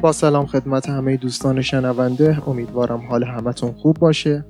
[0.00, 4.44] با سلام خدمت همه دوستان شنونده امیدوارم حال همتون خوب باشه.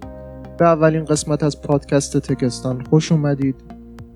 [0.59, 3.57] به اولین قسمت از پادکست تکستان خوش اومدید.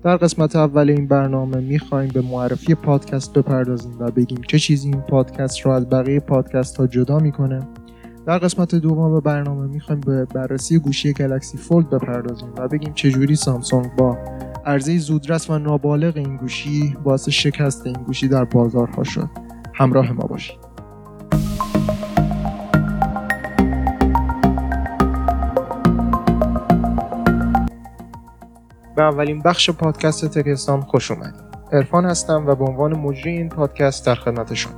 [0.03, 5.01] در قسمت اول این برنامه می‌خوایم به معرفی پادکست بپردازیم و بگیم چه چیزی این
[5.01, 7.59] پادکست رو از بقیه پادکست ها جدا می‌کنه.
[8.25, 13.95] در قسمت دوم برنامه می‌خوایم به بررسی گوشی گلکسی فولد بپردازیم و بگیم چجوری سامسونگ
[13.95, 14.17] با
[14.65, 19.29] عرضه زودرس و نابالغ این گوشی باعث شکست این گوشی در بازارها شد.
[19.73, 20.70] همراه ما باشید.
[29.01, 31.41] به اولین بخش پادکست تکستان خوش اومدید.
[31.71, 34.73] ارفان هستم و به عنوان مجری این پادکست در خدمت شما.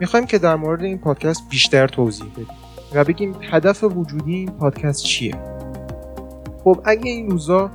[0.00, 2.46] می‌خوایم که در مورد این پادکست بیشتر توضیح بدیم
[2.94, 5.34] و بگیم هدف وجودی این پادکست چیه.
[6.64, 7.70] خب اگه این روزا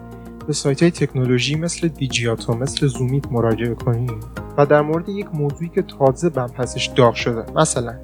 [0.47, 4.19] به سایت های تکنولوژی مثل دیجیاتو مثل زومیت مراجعه کنیم
[4.57, 7.95] و در مورد یک موضوعی که تازه پسش داغ شده مثلا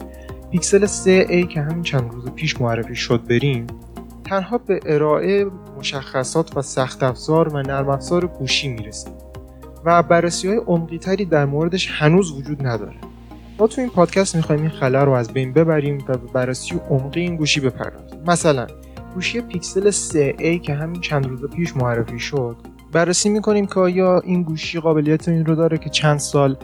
[0.52, 3.68] پیکسل 3A که همین چند روز پیش معرفی شد بریم
[4.30, 5.46] تنها به ارائه
[5.78, 9.14] مشخصات و سخت افزار و نرم افزار گوشی می‌رسیم
[9.86, 12.96] و بررسی های عمقی تری در موردش هنوز وجود نداره.
[13.60, 17.22] ما تو این پادکست می‌خوایم این خلا رو از بین ببریم و به بررسی عمقی
[17.22, 18.20] این گوشی بپردازیم.
[18.28, 18.68] مثلا
[19.14, 22.56] گوشی پیکسل 3A که همین چند روز پیش معرفی شد
[22.92, 26.58] بررسی می‌کنیم که آیا این گوشی قابلیت این رو داره که چند سال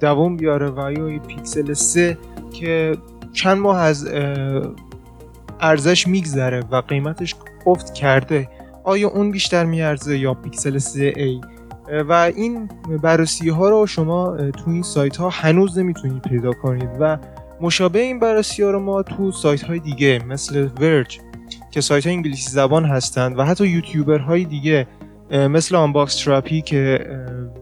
[0.00, 2.18] دوام بیاره و آیا پیکسل 3
[2.52, 2.96] که
[3.32, 4.08] چند ماه از
[5.62, 7.34] ارزش میگذره و قیمتش
[7.66, 8.48] افت کرده
[8.84, 11.46] آیا اون بیشتر میارزه یا پیکسل 3A
[12.08, 12.68] و این
[13.02, 17.18] بررسی ها رو شما تو این سایت ها هنوز نمی‌تونید پیدا کنید و
[17.60, 21.20] مشابه این بررسی ها رو ما تو سایت های دیگه مثل ورج
[21.70, 24.86] که سایت های انگلیسی زبان هستند و حتی یوتیوبر های دیگه
[25.30, 27.06] مثل Unbox Therapy که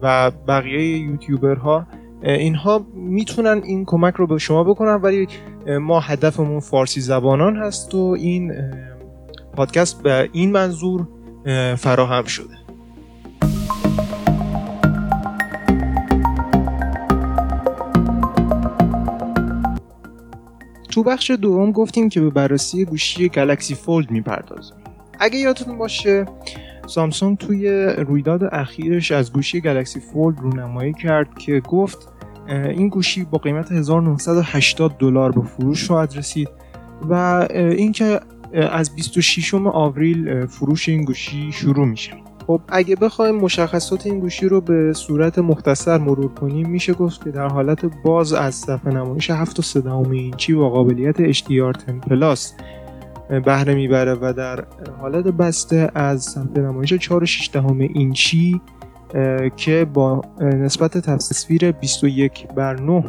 [0.01, 1.87] و بقیه یوتیوبر ها
[2.23, 5.27] اینها می‌تونن این کمک رو به شما بکنن ولی
[5.67, 8.53] ما هدفمون فارسی زبانان هست و این
[9.53, 11.07] پادکست به این منظور
[11.75, 12.55] فراهم شده.
[20.91, 24.77] تو بخش دوم گفتیم که به بررسی گوشی گلکسی فولد می‌پردازیم.
[25.19, 26.25] اگه یادتون باشه
[26.87, 32.10] سامسونگ توی رویداد اخیرش از گوشی گلکسی فولد رونمایی کرد که گفت
[32.47, 36.49] این گوشی با قیمت 1980 دلار به فروش خواهد رسید
[37.09, 38.19] و اینکه
[38.53, 42.11] از 26 آوریل فروش این گوشی شروع میشه.
[42.47, 47.31] خب اگه بخوایم مشخصات این گوشی رو به صورت مختصر مرور کنیم میشه گفت که
[47.31, 52.53] در حالت باز از صفحه نمایش 7.3 اینچی با قابلیت HDR10 پلاس
[53.45, 54.63] بهره می‌بره و در
[55.01, 58.61] حالت بسته از صفحه نمایش 4.6 اینچی
[59.55, 63.03] که با نسبت تصویر 21 بر 9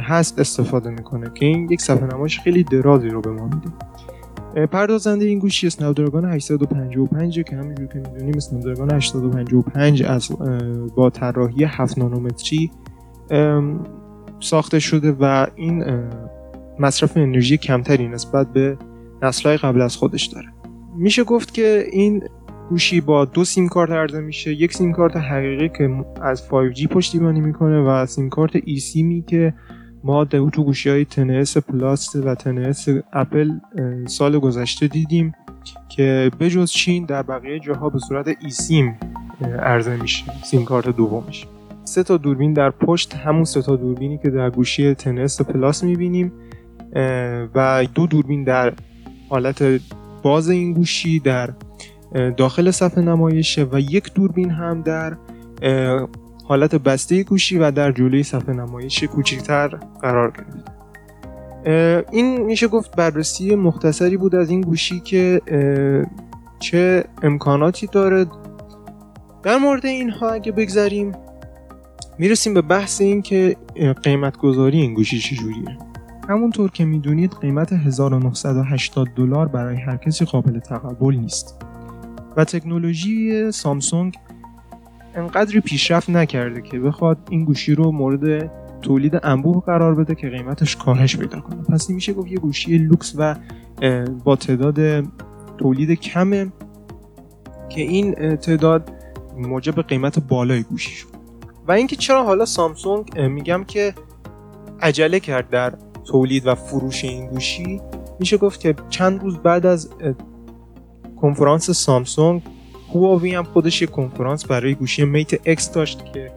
[0.00, 4.66] هست استفاده می‌کنه که این یک صفحه نمایش خیلی درازی رو به ما میده.
[4.66, 10.28] پردازنده این گوشی اسنپدراگون 855 که همونجور که می‌دونیم اسنپدراگون 855 از
[10.96, 12.70] با طراحی 7 نانومتری
[14.40, 15.84] ساخته شده و این
[16.78, 18.78] مصرف انرژی کمتری نسبت به
[19.22, 20.46] نسل‌های قبل از خودش داره.
[20.96, 22.22] میشه گفت که این
[22.70, 24.52] گوشی با دو سیم کارت عرضه میشه.
[24.52, 29.54] یک سیم کارت حقیقی که از 5G پشتیبانی می‌کنه و سیم کارت eSIM ی که
[30.04, 33.50] ما تو گوشی های Ten S Plus و Ten S اپل
[34.06, 35.32] سال گذشته دیدیم
[35.88, 38.96] که بجز چین در بقیه جاها به صورت eSIM
[39.58, 40.24] عرضه میشه.
[40.44, 41.46] سیم کارت دومش
[41.84, 46.32] سه تا دوربین در پشت همون سه تا دوربینی که در گوشی تنس پلاس می‌بینیم
[47.54, 48.72] و دو دوربین در
[49.28, 49.80] حالت
[50.22, 51.50] باز این گوشی در
[52.36, 55.16] داخل صفحه نمایشه و یک دوربین هم در
[56.44, 59.68] حالت بسته گوشی و در جلوی صفحه نمایش کوچکتر
[60.02, 60.74] قرار گرفت.
[62.12, 65.40] این میشه گفت بررسی مختصری بود از این گوشی که
[66.58, 68.26] چه امکاناتی داره.
[69.42, 71.12] در مورد اینها اگه بگذاریم
[72.18, 73.56] می‌رسیم به بحث این که
[74.02, 75.78] قیمت گذاری این گوشی چجوریه.
[76.28, 81.64] همونطور که می‌دونید قیمت 1980 دلار برای هر کسی قابل تقبل نیست.
[82.36, 84.16] و تکنولوژی سامسونگ
[85.14, 88.50] انقدری پیشرفت نکرده که بخواد این گوشی رو مورد
[88.82, 91.62] تولید انبوه قرار بده که قیمتش کاهش پیدا کنه.
[91.62, 93.36] پس میشه گفت یه گوشی لوکس و
[94.24, 95.04] با تعداد
[95.58, 96.52] تولید کمه
[97.68, 98.92] که این تعداد
[99.36, 101.08] موجب قیمت بالای گوشی شد.
[101.68, 103.94] و اینکه چرا حالا سامسونگ میگم که
[104.80, 107.80] عجله کرد در تولید و فروش این گوشی
[108.20, 109.90] میشه گفت که چند روز بعد از
[111.24, 112.42] کنفرانس سامسونگ
[112.94, 116.32] هواوی هم خودش یه کنفرانس برای گوشی میت اکس داشت که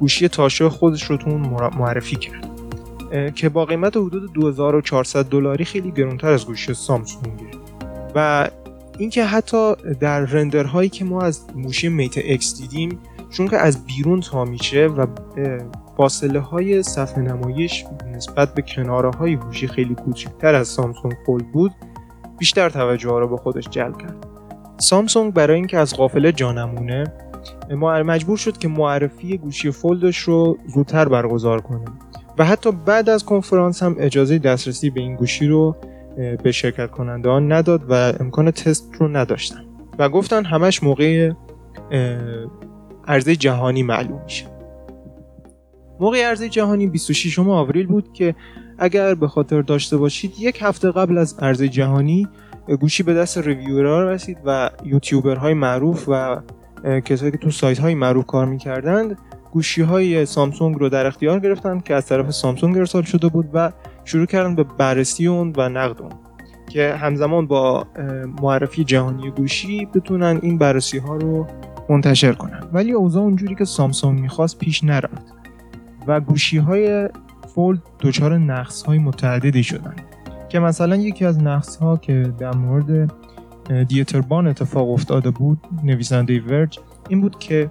[0.00, 1.30] گوشی تاشو خودش رو تو
[1.78, 2.48] معرفی کرد
[3.34, 7.46] که با قیمت حدود 2400 دلاری خیلی گرونتر از گوشی سامسونگه
[8.14, 8.48] و
[8.98, 12.98] اینکه حتی در رندرهایی که ما از گوشی میت اکس دیدیم
[13.30, 15.06] چون که از بیرون تا میشه و
[15.96, 21.72] فاصله های صفحه نمایش نسبت به کناره های گوشی خیلی کوچکتر از سامسونگ فولد بود
[22.38, 24.31] بیشتر توجه ها رو به خودش جلب کرد
[24.82, 27.04] سامسونگ برای اینکه از قافله جانمونه
[27.80, 31.84] مجبور شد که معرفی گوشی فولدش رو زودتر برگزار کنه
[32.38, 35.76] و حتی بعد از کنفرانس هم اجازه دسترسی به این گوشی رو
[36.42, 39.64] به شرکت کننده نداد و امکان تست رو نداشتن.
[39.98, 41.32] و گفتن همش موقع
[43.06, 44.46] عرضه جهانی معلوم میشه.
[46.00, 48.34] موقع عرضه جهانی 26 آوریل بود که
[48.78, 52.28] اگر به خاطر داشته باشید یک هفته قبل از عرضه جهانی
[52.66, 56.40] گوشی به دست ریویورها رسید و یوتیوبرهای معروف و
[56.84, 59.18] کسایی که تو سایت های معروف کار می‌کردند
[59.52, 63.72] گوشی های سامسونگ رو در اختیار گرفتن که از طرف سامسونگ ارسال شده بود و
[64.04, 66.12] شروع کردن به بررسی اون و نقد اون
[66.70, 67.86] که همزمان با
[68.42, 71.46] معرفی جهانی گوشی بتونن این بررسی ها رو
[71.88, 72.62] منتشر کنن.
[72.72, 75.34] ولی اوضاع اونجوری که سامسونگ می‌خواست پیش نرفت
[76.06, 77.08] و گوشی های
[77.54, 79.94] فولد دچار نقص های متعددی شدن.
[80.52, 83.12] که مثلا یکی از نقص ها که در مورد
[83.88, 86.78] دیتربان اتفاق افتاده بود نویسنده ورج
[87.08, 87.70] این بود که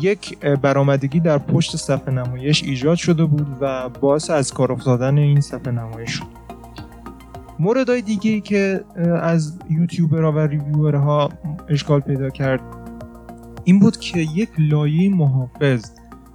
[0.00, 5.40] یک برآمدگی در پشت صفحه نمایش ایجاد شده بود و باعث از کار افتادن این
[5.40, 6.24] صفحه نمایش شد.
[7.58, 8.84] موردهای دیگه ای که
[9.22, 11.28] از یوتیوبرها و ریویورها
[11.68, 12.60] اشکال پیدا کرد
[13.64, 15.90] این بود که یک لایه محافظ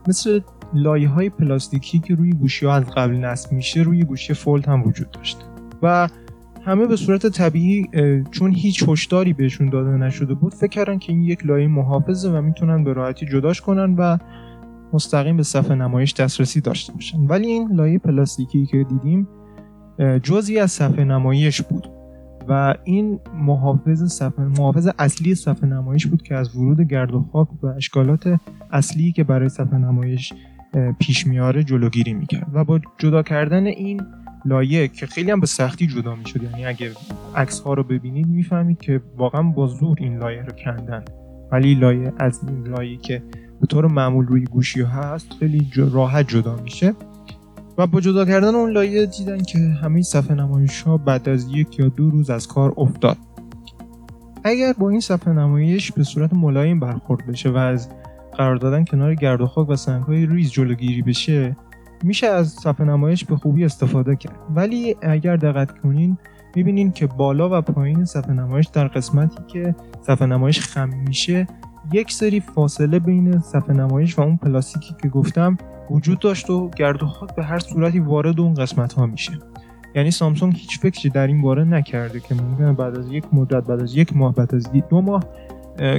[0.07, 0.41] مثل
[0.73, 4.83] لایه های پلاستیکی که روی گوشی ها از قبل نصب میشه روی گوشی فولد هم
[4.83, 5.46] وجود داشت.
[5.83, 6.09] و
[6.65, 7.87] همه به صورت طبیعی
[8.31, 12.41] چون هیچ هشداری بهشون داده نشده بود فکر کردن که این یک لایه محافظه و
[12.41, 14.17] می‌تونن به راحتی جداش کنن و
[14.93, 17.17] مستقیم به صفحه نمایش دسترسی داشته باشن.
[17.17, 19.27] ولی این لایه پلاستیکی که دیدیم
[20.23, 21.87] جزی از صفحه نمایش بود
[22.49, 27.63] و این محافظ صفحه محافظ اصلی صفحه نمایش بود که از ورود گرد و خاک
[27.63, 28.39] و اشکالات
[28.71, 30.33] اصلی که برای صفحه نمایش
[30.99, 34.01] پیش میاره جلوگیری می‌کرد و با جدا کردن این
[34.47, 36.43] لایه که خیلی هم به سختی جدا می‌شد.
[36.43, 36.91] یعنی اگه
[37.35, 41.05] عکس ها رو ببینید می‌فهمید که واقعا با زور این لایه رو کندن.
[41.51, 43.23] ولی لایه از این لایه که
[43.61, 46.93] به طور معمول روی گوشی هست خیلی راحت جدا میشه.
[47.77, 51.79] و با جدا کردن اون لایه دیدن که همه صفحه نمایش ها بعد از یک
[51.79, 53.17] یا دو روز از کار افتاد.
[54.43, 57.89] اگر با این صفحه نمایش به صورت ملایم برخورد بشه و از
[58.37, 61.55] قرار دادن کنار گرد و خاک و سنگ های ریز جلوگیری بشه
[62.03, 64.39] میشه از صفحه نمایش به خوبی استفاده کرد.
[64.55, 66.17] ولی اگر دقت کنین
[66.55, 71.47] می‌بینین که بالا و پایین صفحه نمایش در قسمتی که صفحه نمایش خم میشه
[71.93, 75.57] یک سری فاصله بین صفحه نمایش و اون پلاستیکی که گفتم
[75.91, 79.39] وجود داشت و گرد و خاک به هر صورتی وارد اون قسمت ها میشه.
[79.95, 83.81] یعنی سامسونگ هیچ فکری در این باره نکرده که ممکنه بعد از یک مدت بعد
[83.81, 85.23] از یک ماه بعد از دو ماه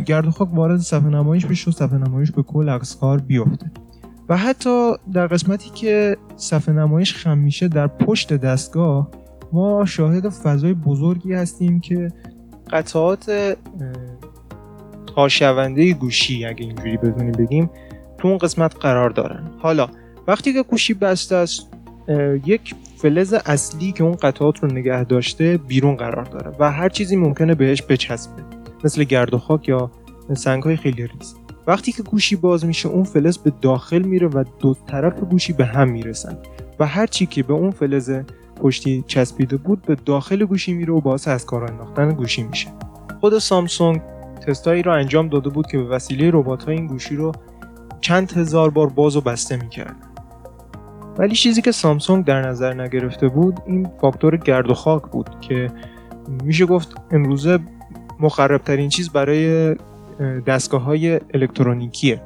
[0.06, 3.70] گرد و خاک وارد صفحه نمایش بشه و صفحه نمایش به کل کار بیفته.
[4.28, 9.10] و حتی در قسمتی که صفحه نمایش خم میشه در پشت دستگاه
[9.52, 12.12] ما شاهد فضای بزرگی هستیم که
[12.70, 13.56] قطعات
[15.14, 17.70] تاشونده گوشی اگه اینجوری بدونیم بگیم
[18.19, 19.50] تو اون قسمت قرار دارن.
[19.58, 19.88] حالا
[20.26, 21.68] وقتی که گوشی بسته است
[22.44, 27.16] یک فلز اصلی که اون قطعات رو نگه داشته بیرون قرار داره و هر چیزی
[27.16, 28.42] ممکنه بهش بچسبه
[28.85, 29.90] مثل گرد و خاک یا
[30.35, 31.35] سنگ های خیلی ریز.
[31.68, 35.64] وقتی که گوشی باز میشه اون فلز به داخل میره و دو طرف گوشی به
[35.64, 36.38] هم می‌رسن
[36.78, 38.10] و هر چی که به اون فلز
[38.56, 42.68] پشتی چسبیده بود به داخل گوشی میره و باعث از کار انداختن گوشی میشه.
[43.20, 44.00] خود سامسونگ
[44.46, 47.32] تستایی رو انجام داده بود که به وسیله ربات این گوشی رو
[48.00, 49.96] چند هزار بار باز و بسته می‌کرد.
[51.18, 55.70] ولی چیزی که سامسونگ در نظر نگرفته بود این فاکتور گرد و خاک بود که
[56.44, 57.58] میشه گفت امروزه
[58.20, 59.76] مخربترین چیز برای
[60.46, 62.20] دستگاه های الکترونیکیه.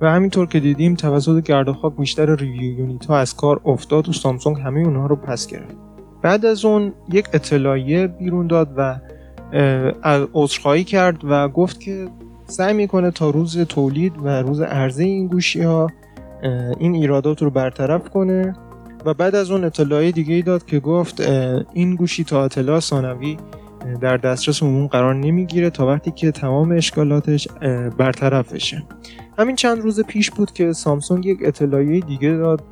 [0.00, 4.12] و همینطور که دیدیم توسط گرد خاک بیشتر ریویو یونیت ها از کار افتاد و
[4.12, 5.76] سامسونگ همه اونها رو پس گرفت.
[6.22, 9.00] بعد از اون یک اطلاعیه بیرون داد و
[10.34, 12.08] عذرخواهی کرد و گفت که
[12.46, 15.86] سعی می‌کنه تا روز تولید و روز عرضه این گوشی ها
[16.78, 18.56] این ایرادات رو برطرف کنه.
[19.04, 21.20] و بعد از اون اطلاعیه دیگه ای داد که گفت
[21.72, 23.36] این گوشی تا اطلاع ثانوی
[24.00, 27.48] در دسترس عموم قرار نمی‌گیره تا وقتی که تمام اشکالاتش
[27.98, 28.82] برطرف بشه.
[29.38, 32.62] همین چند روز پیش بود که سامسونگ یک اطلاعیه دیگه داد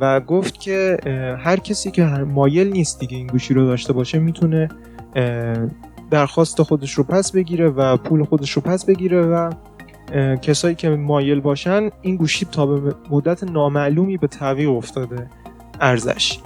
[0.00, 0.96] و گفت که
[1.38, 4.68] هر کسی که مایل نیست دیگه این گوشی رو داشته باشه می‌تونه
[6.10, 9.50] درخواست خودش رو پس بگیره و پول خودش رو پس بگیره و
[10.36, 15.30] کسایی که مایل باشن این گوشی تا به مدت نامعلومی به تعویق افتاده
[15.80, 16.38] ارزش.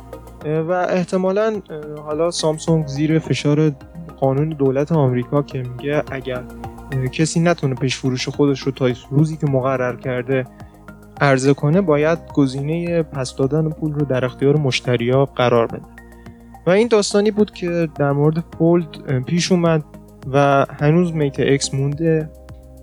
[0.45, 1.61] و احتمالا
[2.05, 3.73] حالا سامسونگ زیر فشار
[4.21, 6.43] قانون دولت آمریکا که میگه اگر
[7.13, 10.45] کسی نتونه پیش فروش خودش رو تا روزی که مقرر کرده
[11.21, 15.83] عرضه کنه باید گزینه پس دادن پول رو در اختیار مشتریا قرار بده.
[16.67, 19.85] و این داستانی بود که در مورد فولد پیش اومد
[20.33, 22.31] و هنوز میت اکس مونده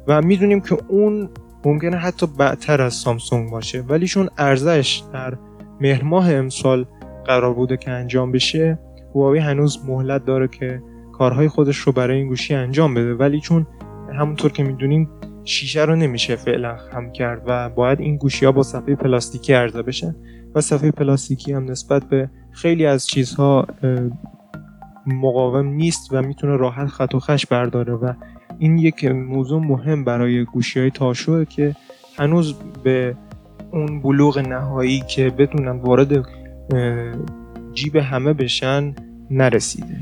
[0.07, 1.29] و می‌دونیم که اون
[1.65, 5.37] ممکنه حتی بعدتر از سامسونگ باشه ولی چون ارزش در
[5.81, 6.85] مهر ماه امسال
[7.25, 8.79] قرار بوده که انجام بشه
[9.15, 10.81] هواوی هنوز مهلت داره که
[11.13, 13.13] کارهای خودش رو برای این گوشی انجام بده.
[13.13, 13.67] ولی چون
[14.19, 15.09] همونطور که می‌دونیم
[15.43, 19.81] شیشه رو نمیشه فعلا خم کرد و باید این گوشی ها با صفحه پلاستیکی عرضه
[19.81, 20.15] بشن
[20.55, 23.67] و صفحه پلاستیکی هم نسبت به خیلی از چیزها
[25.07, 28.13] مقاوم نیست و می‌تونه راحت خط و خش برداره و
[28.59, 31.75] این یک موضوع مهم برای گوشی های تاشوه که
[32.17, 33.15] هنوز به
[33.71, 36.25] اون بلوغ نهایی که بتونن وارد
[37.73, 38.95] جیب همه بشن
[39.31, 39.97] نرسیده.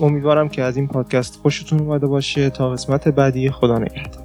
[0.00, 2.50] امیدوارم که از این پادکست خوشتون اومده باشه.
[2.50, 4.17] تا قسمت بعدی خدا نگهدار.